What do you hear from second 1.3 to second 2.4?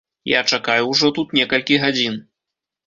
некалькі гадзін.